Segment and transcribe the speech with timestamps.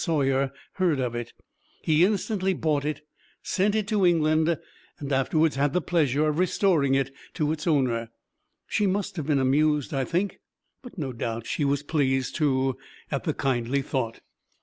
[0.03, 1.31] Soyer heard of it;
[1.83, 3.05] he instantly bought it,
[3.43, 4.57] sent it to England,
[4.97, 8.09] and afterwards had the pleasure of restoring it to its owner.
[8.65, 10.39] She must have been amused, I think,
[10.81, 12.79] but no doubt she was pleased, too,
[13.11, 14.21] at the kindly thought.